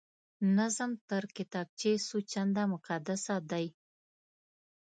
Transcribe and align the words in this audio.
نظم 0.57 0.91
تر 1.09 1.23
کتابچې 1.37 1.91
څو 2.07 2.17
چنده 2.31 2.63
مقدسه 2.73 3.35
دی 3.51 3.65